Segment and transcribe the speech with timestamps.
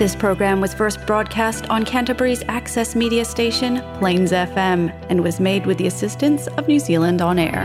[0.00, 5.66] This program was first broadcast on Canterbury's access media station, Plains FM, and was made
[5.66, 7.62] with the assistance of New Zealand On Air.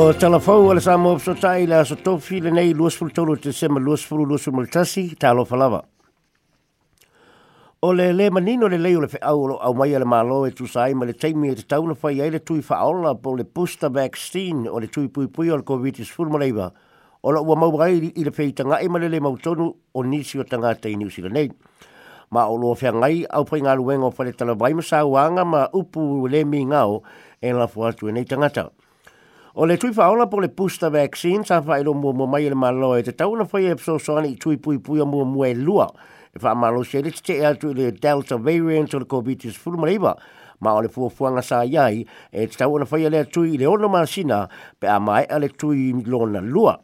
[0.00, 3.36] O talafau ala sa mo so tai la so tofi le nei luas fulu tolu
[3.46, 5.80] te sema luas fulu luas fulu tasi talo falawa.
[7.80, 10.66] O le le manino le leo le fe au au mai ala malo e tu
[10.66, 13.44] sai ma le teimi e te tauna fai ai le tui fa aola po le
[13.44, 16.68] booster vaccine o le tui pui pui al COVID-19 full maleiva.
[17.26, 19.64] o la ua maurai i le feitanga e malele mautonu
[19.98, 21.50] o nisi o tangata i New Zealand nei.
[22.30, 25.44] Ma o loa whea ngai au pai ngā luenga o whare tala vai masā wanga
[25.44, 27.02] ma upu le mi ngao
[27.42, 28.68] e la fuatu e nei tangata.
[29.56, 32.54] O le tui whaola po le pusta vaccine sa wha lo mua mua mai ele
[32.54, 35.48] malo e te tau na whai e pso i tui pui pui a mua mua
[35.48, 35.90] e lua
[36.32, 40.16] e wha malo se le te e atu le delta variant o le COVID-19 fulmariba
[40.60, 43.66] ma o le fuafuanga sa iai e te tau na whai ele atui i le
[43.66, 44.46] ono sina
[44.78, 46.78] pe a mai ale tui lona lua.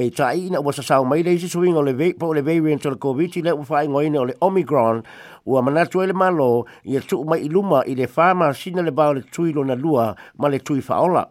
[0.00, 2.96] pe tai na wasa sao mai le suing o le ve po le variant le
[2.96, 5.02] covid le wa fai ngoi o le omicron
[5.44, 9.12] o mana tu le malo ye tu mai iluma i le farma sina le ba
[9.12, 11.28] le tuilo na lua ma le tui faola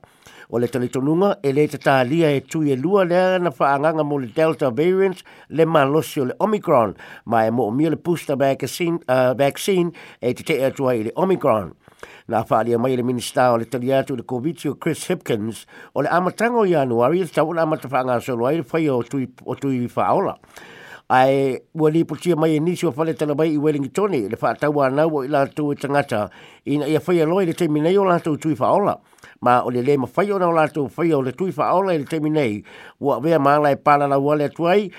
[0.51, 4.17] o le talitonunga e le te tālia e tui e lua lea na whaanganga mo
[4.17, 5.17] le Delta variant
[5.49, 10.33] le malosi o le Omicron ma e mo mia le pusta vaccine, uh, vaccine e
[10.33, 11.71] te te e atua i le Omicron.
[12.31, 16.09] Nā whaalia mai le minista o le taliatu le COVID o Chris Hipkins o le
[16.09, 19.27] amatango i anuari e tau na amatawhanga ai le whai o tui,
[19.59, 20.37] tui whaola.
[21.11, 22.03] ai wa li
[22.41, 25.41] mai e ni so fale tala bai i Wellington le fa tau ana wa ila
[25.47, 26.29] tu e tangata
[26.67, 28.93] ina ia fa loi le terminai ola tu tu fa ola
[29.41, 32.03] ma o le le ma fa ona ola tu fa ola tu fa ola le
[32.05, 32.63] terminai
[33.01, 34.91] wa ve ma la pala la wale tuai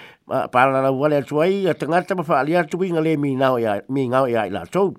[0.50, 3.78] pala la wale tuai ia tangata ma fa ali tu bi ngale mi nao ya
[3.88, 4.90] mi ngao ya ila tu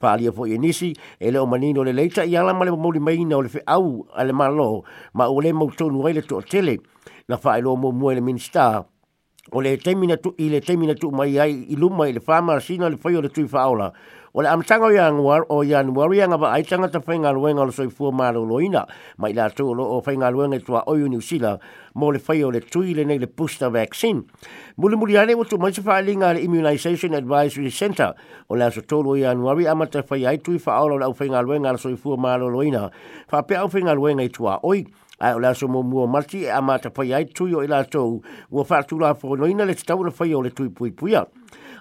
[0.00, 0.94] fa ali fo ye e
[1.28, 4.06] ele o manino le leita ia la ma le mo le mai no le au
[4.16, 4.80] ale ma lo
[5.12, 6.80] ma o le mo tu no le tu tele
[7.28, 8.82] na fa ilo mo mo le minister
[9.52, 12.56] o le temina tu i le temina tu mai ai i luma i le fama
[12.60, 13.92] sina le fai o le tui faola
[14.32, 17.64] o le amtanga o Januar o yan ia ngava ai tanga ta whainga luenga o
[17.68, 18.86] le soifua maro loina
[19.20, 21.60] mai la tō lo o whainga luenga tua o New Zealand
[21.94, 24.22] mo le foi o le tui le nei le booster vaccine.
[24.78, 28.14] Muli muli ane watu maise whaelinga le Immunisation Advisory Center
[28.48, 31.12] o le aso tōlo o Januari ama ta whai ai tui faola o le au
[31.14, 32.88] whainga luenga o le soifua maro loina
[33.30, 34.88] whapea au whainga luenga i tua oiu
[35.24, 37.80] ai o lau mo mo marchi e amata pai ai tu yo ila
[38.54, 41.12] wo fa tu la fo noina le tau le fa yo le tu pui pui
[41.12, 41.22] ya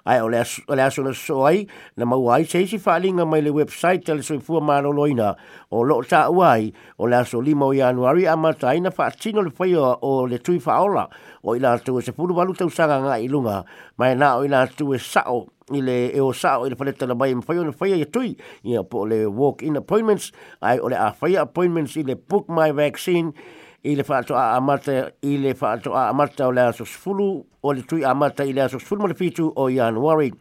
[0.05, 1.65] ai ole ole aso le soi
[1.97, 5.33] na mau ai se si falinga mai le website tele so fu ma loina
[5.71, 9.73] o lo sa wai o le aso limo januari ama taina fa tino le fai
[9.77, 11.07] o le tui fa ola
[11.43, 13.63] o ila tu e se fu lu valuta usanga nga ilunga
[13.97, 17.05] mai na o ila tu e sao i le e o sao i le paleta
[17.07, 18.35] la mai e ma fai o le fai e tui
[18.67, 22.45] i a po le walk in appointments ai ole a fai appointments i le book
[22.51, 23.31] my vaccine
[23.83, 24.93] i le whaatoa a amata
[25.27, 28.77] i le whaatoa a o le aso sifulu o le tui amata i le aso
[28.95, 30.31] ma le fitu o ianuari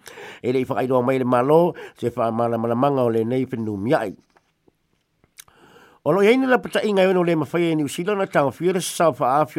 [0.43, 4.15] E le fa'ailoa mai le malo se fa'amalamalamaga o lenei nei whendu miai.
[6.05, 9.13] O lo iaini la pata inga yono le mawhaia ni usilona tanga whira sa o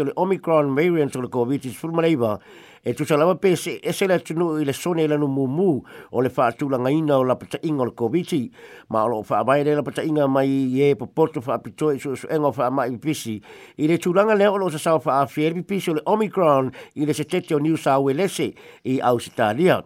[0.03, 2.39] le Omicron variant o le COVID-19
[2.85, 5.69] e tu sa lava pese e se la tunu i le sone ilanu mumu
[6.11, 8.51] o le faa la nga ina o la pata inga o le
[8.91, 11.97] ma o lo faa baile la pata inga mai ye e popoto faa pito e
[11.97, 13.41] su su engo faa mai i pisi
[13.77, 17.13] i le tulanga leo lo sa sao faa fie pisi o le Omicron i le
[17.13, 18.51] setete o New South Wales e
[18.83, 19.81] i Australia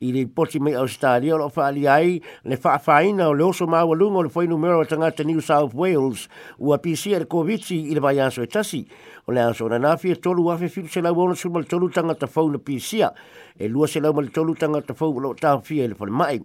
[0.00, 3.42] i le poti mai Australia lo fa ali ai le fa fa ina o le
[3.42, 6.26] oso ma wa lungo le foi numero o tanga te New South Wales
[6.58, 8.86] u a PCR Covid i le vai aso e tasi
[9.26, 11.50] o le aso na na fi e tolu wa fe fi se la wona sul
[11.50, 13.12] mal tolu tanga te fau na PCR
[13.56, 16.06] e lua se la mal tolu tanga te fau lo ta fi e le fa
[16.06, 16.40] mai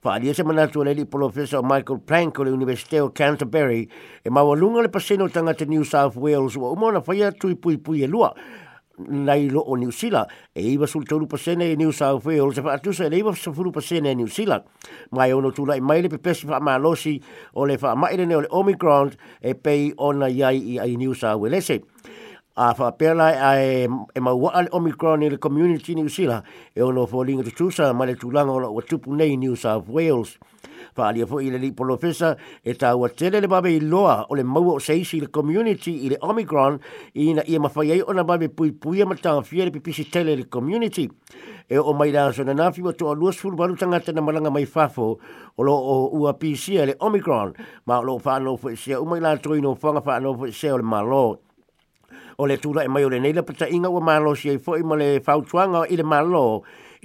[0.00, 3.88] Fa alia se mana tu lady professor Michael Plank o le Universite o Canterbury
[4.22, 8.02] e mawalunga le pasino tanga te New South Wales wa umona faya tui pui pui
[8.02, 8.32] e lua
[8.98, 12.56] nei lo o New Zealand e iwa sul tolu pa sene e New South Wales
[12.58, 14.62] e pa atusa e iwa sa furu pa sene e New Zealand
[15.10, 17.20] mai ono tula e mai le pepesi wha malosi
[17.54, 19.10] o le wha mai le ne o le Omicron
[19.40, 21.68] e pei ona iai i New South Wales
[22.56, 26.40] a fa pela ai e, e ma wa al omicron in the community ni usila
[26.72, 29.88] e ono fo linga tu tusa ma le tulanga o wa tupu nei New South
[29.88, 30.38] Wales
[30.94, 34.44] fa ali fo i li professor e ta wa tele le babe loa o le
[34.44, 36.78] mau o le community i le omicron
[37.14, 40.36] i na i ma fa ai ona babe pui pui ma ta fiere pipisi tele
[40.36, 41.08] le community
[41.66, 44.48] e o mai la sona na fi wa to aluas fulu balu tangata na malanga
[44.50, 45.18] mai o
[45.58, 47.52] lo o ua le omicron
[47.86, 50.70] ma lo fa no fo se o mai la toino fanga fa no fo se
[50.70, 51.40] o le malo
[52.42, 54.82] o le tūra e mai o le neila pata inga ua mālo si ei fōi
[54.82, 56.42] ma le fautuanga i le mālo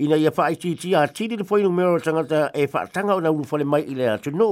[0.02, 3.30] i nei a whaai titi a tiri le fōi numero tangata e whaatanga o na
[3.34, 4.50] ulu fōle mai i le atu nō.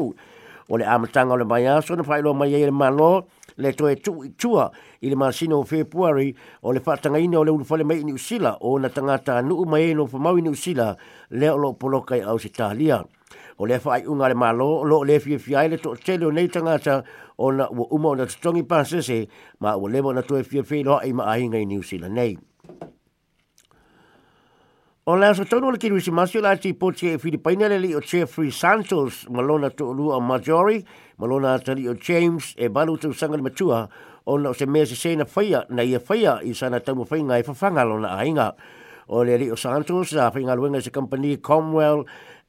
[0.69, 3.09] O le amatanga o le mai aso na whaelo mai e le mālo
[3.63, 4.65] le toe tu i tua
[5.01, 6.27] i le māsino o Februari
[6.67, 9.39] o le whaatanga ina o le ulu fōle mai i ni usila o na tangata
[9.47, 10.91] nuu mai e no whamau i ni usila
[11.31, 13.01] le o lo poloka i au se tahalia
[13.57, 16.47] o le fa un ale malo lo le fi fi ale to che lo nei
[16.47, 17.03] tanga cha
[17.37, 19.27] ona wo umo na tongi pa se se
[19.59, 22.37] ma wo le bona to fi fi lo ai ma ai ngai new zealand nei
[25.05, 27.79] o le so tonu le kirisi masio la ti po che fi di paina le
[27.79, 30.85] li o che free santos malona to lu a majori
[31.17, 33.89] malona tali o james e balu to sanga le matua
[34.25, 37.41] ona se mea se se na faya na ia faya i sana tamu fai ngai
[37.43, 38.53] fafanga lona ainga.
[39.09, 42.03] O le li o Santos, a fai ngalwenga se company Comwell,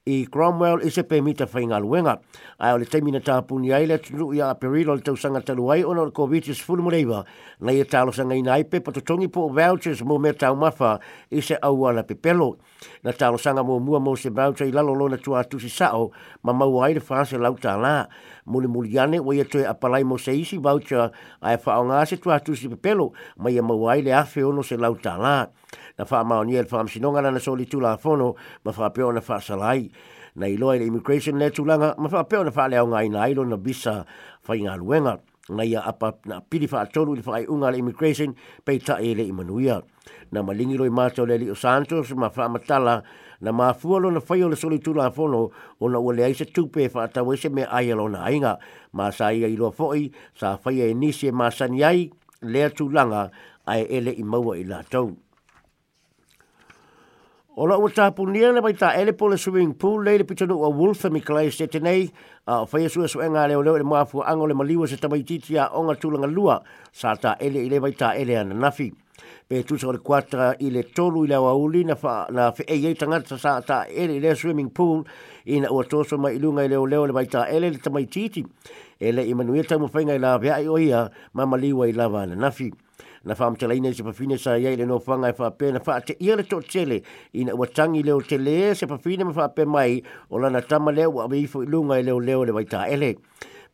[0.08, 2.16] i Cromwell i se pēmita whai ngā luenga.
[2.64, 3.70] Ai o le teimina tā puni
[4.08, 7.24] tunu i a perido le tausanga talu ai ono le COVID-19 fulmureiwa.
[7.60, 10.94] Nei e tālo sanga naipe ai pe patotongi po vouchers mō mea tau mawha
[11.30, 12.54] i se au ala pepelo.
[13.04, 16.08] Na tālo sanga mō mua mō se voucher i lalolo na tua atu si sao
[16.42, 18.06] ma mau ai le whāse lau tā lā.
[18.48, 21.10] Muli muli ane o ia tue apalai mō se isi voucher
[21.44, 24.76] ai whao ngā se tua atu si pelo ma ia mau ai awhi ono se
[24.80, 25.38] lau tā lā.
[25.98, 29.40] Na wha maonia le wha msinonga na soli tu la fono ma wha peona wha
[29.40, 29.90] salai
[30.38, 33.42] na i loa i immigration le tūlanga, ma wha peo na whaleau ngā i ilo
[33.44, 33.94] na visa
[34.46, 35.16] whai ngā luenga,
[35.50, 39.10] na ia apa na pili wha atolu i whai unga le immigration, pei ta e
[39.18, 39.80] le imanuia.
[40.32, 43.02] Na malingi loi mātou le Leo Santos, ma wha matala,
[43.42, 45.42] na mā fuolo na whai o le soli tūlā whono,
[45.82, 48.54] o na ua le aise tūpe wha atawe se mea aialo na ainga,
[48.94, 50.06] ma sa ia i loa fōi,
[50.38, 52.10] sa whai e nisi e mā saniai,
[52.46, 53.30] lea tūlanga,
[53.66, 55.16] ai ele i maua i lātou.
[57.58, 60.68] O la ua tāpu nia le maita ele pole swimming pool le le pitanu a
[60.70, 62.04] Wolfa Miklai se te nei
[62.46, 65.96] a o su enga leo leo le maafu ango le maliwa se tamaititi a onga
[65.98, 66.60] tūlanga lua
[66.92, 68.92] sa ta ele i le maita ele ana nafi.
[69.48, 72.62] Pe tūsa o le kuatra i le tolu i le wauli na, fa, na fe
[72.68, 75.02] ei tangata sa ta ele i le swimming pool
[75.50, 78.46] i na ua tōso mai ilunga i leo leo le maita ele le titi
[79.00, 82.70] ele i manuieta mwhainga la vea i oia ma maliwa i lava ana Nafi
[83.28, 85.80] na fam te laine se pafine sa e ia ile no fanga fa pe na
[85.84, 87.02] fa te ia to tele
[87.34, 90.90] ina wa tangi le o tele se pafine ma fa pe mai o lana tama
[90.92, 93.16] le wa bi fo lunga ile e o leo le vai ta ele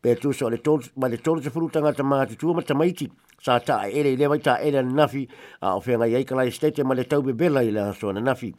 [0.01, 2.61] pe tu so le tol ma le tol se fru tanga ta ma tu ma
[2.61, 3.07] ta mai ti
[3.39, 5.23] sa ta e ele le vai ta ele nafi
[5.61, 8.51] a o fenga ia i state ma le tau be bela ile so na nafi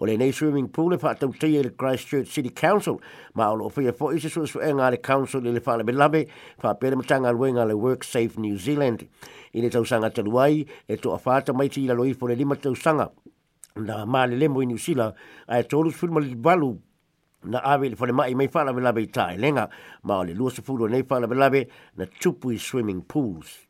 [0.00, 2.98] o le nei swimming pool le whaatautia i le Christchurch City Council
[3.34, 6.20] ma o loo whia po i se suesuenga le council i le whaalabe labe
[6.62, 9.06] whaapere matanga luenga le Work Safe New Zealand.
[9.54, 13.10] I le tausanga taluai e toa whaata maiti i la loifo le lima tausanga
[13.82, 15.14] na mālelemo i New Zealand
[15.48, 16.76] a e tolu sifilma le balu
[17.42, 19.68] na awe le whale mai mai whala me labe i tae lenga
[20.04, 21.66] ma o le lua sifuru nei whala me labe
[21.96, 23.66] na tupu i swimming pools.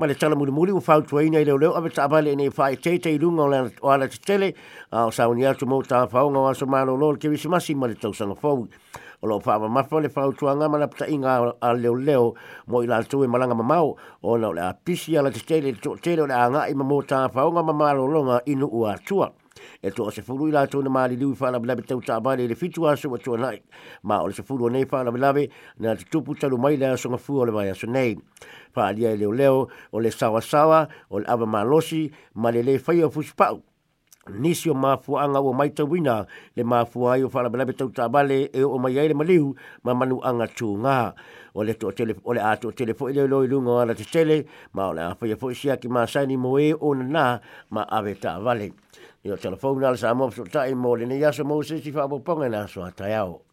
[0.00, 2.50] ma le tala muli muli u fau tu ina ile leo ave tapa le nei
[2.50, 4.52] fai te te ilunga o ala te tele
[4.92, 7.88] a o sauni atu mou ta fau ngau aso malo lor ke visi masi ma
[7.90, 11.50] le tau sanga fau o lo fa ma fa le fau tuanga ma lapta inga
[11.60, 12.34] a leo leo
[12.68, 13.98] mo ila tu e malanga ma o
[14.38, 17.50] na o le apisi ala te tele tu o le anga ima mou ta fau
[17.50, 19.32] ngau ma malo longa inu u atua.
[19.82, 22.86] e toa se furu i la tōna māliliu i whālabilave tau tā abale le fitu
[22.90, 23.58] aso wa tua nai.
[24.02, 25.46] Ma o le se furu o nei whālabilave
[25.84, 28.16] na te tupu talu mai lea songa fua o le vai aso nei.
[28.76, 32.78] Whaalia e leo leo o le sawa sawa o le ava malosi ma le le
[32.86, 33.62] whaia fusi pau.
[34.28, 36.26] nisi o mafuaga ua maitauina
[36.56, 39.54] le mafua ai e o faalavelave tautaavale e oo mai ai le maliu
[39.84, 41.12] ma manuaga tugā
[41.54, 41.72] o le
[42.24, 45.14] o le a toʻatele foʻi le loi luga o ala tetele ma o le a
[45.14, 47.40] faia foʻi siaki masaini mo ē onanā
[47.70, 48.72] ma ave taavale
[49.24, 52.66] i o telefona a le sa moa fesootaʻi mo lenei aso moses i faapoopoga ina
[52.68, 53.47] soataiao